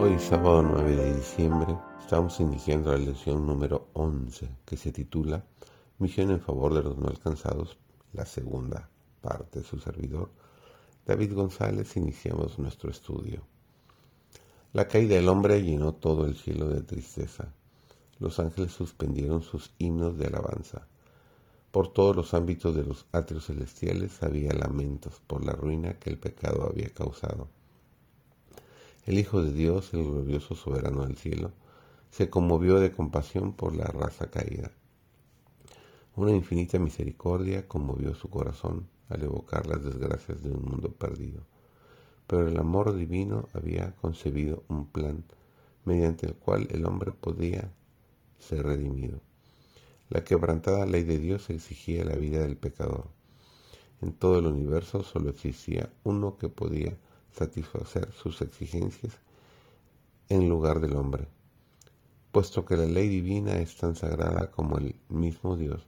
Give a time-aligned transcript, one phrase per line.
[0.00, 5.44] Hoy, sábado 9 de diciembre, estamos iniciando la lección número 11 que se titula
[5.98, 7.78] Misión en favor de los no alcanzados,
[8.12, 8.88] la segunda
[9.20, 10.30] parte su servidor.
[11.04, 13.42] David González, iniciamos nuestro estudio.
[14.72, 17.52] La caída del hombre llenó todo el cielo de tristeza.
[18.20, 20.86] Los ángeles suspendieron sus himnos de alabanza.
[21.72, 26.18] Por todos los ámbitos de los atrios celestiales había lamentos por la ruina que el
[26.18, 27.48] pecado había causado.
[29.08, 31.52] El Hijo de Dios, el glorioso soberano del cielo,
[32.10, 34.70] se conmovió de compasión por la raza caída.
[36.14, 41.40] Una infinita misericordia conmovió su corazón al evocar las desgracias de un mundo perdido.
[42.26, 45.24] Pero el amor divino había concebido un plan
[45.86, 47.72] mediante el cual el hombre podía
[48.38, 49.22] ser redimido.
[50.10, 53.06] La quebrantada ley de Dios exigía la vida del pecador.
[54.02, 56.98] En todo el universo solo existía uno que podía
[57.38, 59.18] satisfacer sus exigencias
[60.28, 61.28] en lugar del hombre.
[62.32, 65.86] Puesto que la ley divina es tan sagrada como el mismo Dios,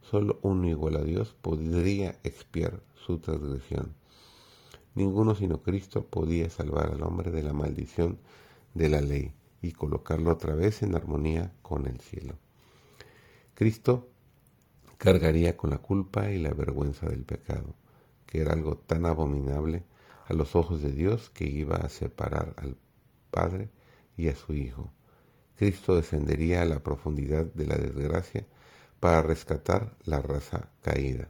[0.00, 3.94] solo uno igual a Dios podría expiar su transgresión.
[4.94, 8.18] Ninguno sino Cristo podía salvar al hombre de la maldición
[8.74, 12.36] de la ley y colocarlo otra vez en armonía con el cielo.
[13.54, 14.08] Cristo
[14.96, 17.74] cargaría con la culpa y la vergüenza del pecado,
[18.24, 19.84] que era algo tan abominable
[20.26, 22.76] a los ojos de Dios que iba a separar al
[23.30, 23.70] Padre
[24.16, 24.92] y a su Hijo.
[25.56, 28.46] Cristo descendería a la profundidad de la desgracia
[29.00, 31.28] para rescatar la raza caída.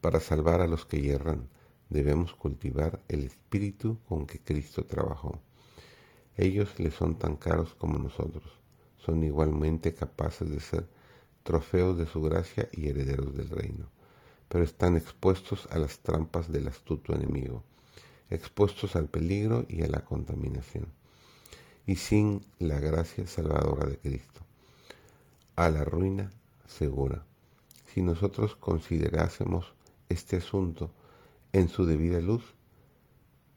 [0.00, 1.48] Para salvar a los que yerran,
[1.88, 5.40] debemos cultivar el espíritu con que Cristo trabajó.
[6.36, 8.44] Ellos le son tan caros como nosotros,
[8.98, 10.88] son igualmente capaces de ser
[11.42, 13.90] trofeos de su gracia y herederos del reino,
[14.48, 17.64] pero están expuestos a las trampas del astuto enemigo,
[18.30, 20.86] expuestos al peligro y a la contaminación,
[21.86, 24.40] y sin la gracia salvadora de Cristo,
[25.56, 26.30] a la ruina
[26.66, 27.24] segura.
[27.92, 29.74] Si nosotros considerásemos
[30.08, 30.92] este asunto
[31.52, 32.44] en su debida luz,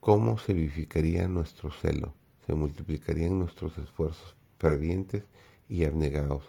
[0.00, 2.14] ¿cómo se vivificaría nuestro celo?
[2.46, 5.24] Se multiplicarían nuestros esfuerzos fervientes
[5.68, 6.44] y abnegados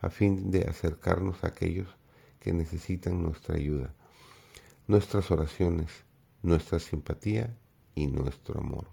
[0.00, 1.88] a fin de acercarnos a aquellos
[2.38, 3.94] que necesitan nuestra ayuda,
[4.86, 5.90] nuestras oraciones,
[6.42, 7.56] nuestra simpatía
[7.94, 8.86] y nuestro amor.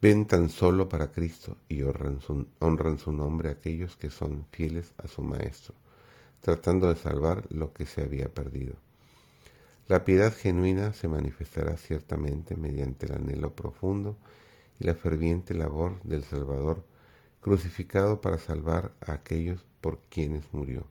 [0.00, 4.92] ven tan solo para Cristo y honran su, honran su nombre aquellos que son fieles
[4.98, 5.74] a su Maestro,
[6.40, 8.74] tratando de salvar lo que se había perdido.
[9.88, 14.16] La piedad genuina se manifestará ciertamente mediante el anhelo profundo
[14.80, 16.84] y la ferviente labor del Salvador
[17.40, 20.86] crucificado para salvar a aquellos por quienes murió.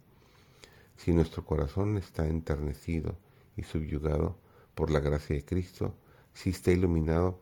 [0.97, 3.15] Si nuestro corazón está enternecido
[3.57, 4.35] y subyugado
[4.75, 5.93] por la gracia de Cristo,
[6.33, 7.39] si está iluminado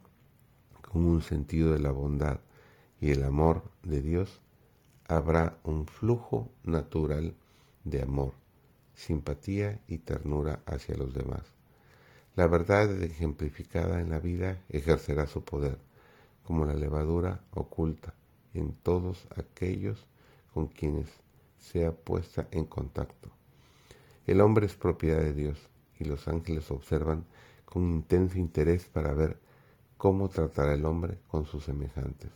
[0.81, 2.39] con un sentido de la bondad
[2.99, 4.41] y el amor de Dios,
[5.07, 7.35] habrá un flujo natural
[7.83, 8.33] de amor,
[8.93, 11.43] simpatía y ternura hacia los demás.
[12.35, 15.77] La verdad ejemplificada en la vida ejercerá su poder,
[16.43, 18.13] como la levadura oculta
[18.53, 20.07] en todos aquellos
[20.53, 21.07] con quienes
[21.57, 23.29] sea puesta en contacto.
[24.25, 25.69] El hombre es propiedad de Dios
[25.99, 27.25] y los ángeles observan
[27.65, 29.37] con intenso interés para ver
[29.97, 32.31] cómo tratará el hombre con sus semejantes.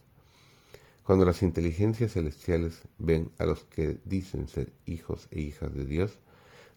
[1.03, 6.19] Cuando las inteligencias celestiales ven a los que dicen ser hijos e hijas de Dios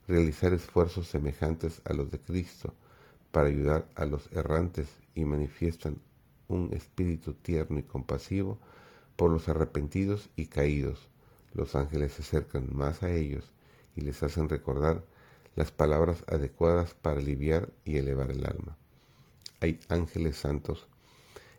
[0.09, 2.75] realizar esfuerzos semejantes a los de Cristo
[3.33, 5.99] para ayudar a los errantes y manifiestan
[6.49, 8.59] un espíritu tierno y compasivo,
[9.17, 11.09] por los arrepentidos y caídos.
[11.55, 13.51] Los ángeles se acercan más a ellos
[13.97, 15.05] y les hacen recordar
[15.57, 18.77] las palabras adecuadas para aliviar y elevar el alma.
[19.61, 20.87] Hay ángeles santos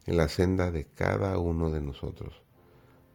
[0.06, 2.42] en la senda de cada uno de nosotros.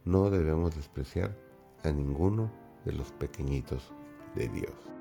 [0.05, 1.35] No debemos despreciar
[1.83, 2.51] a ninguno
[2.85, 3.91] de los pequeñitos
[4.35, 4.92] de Dios.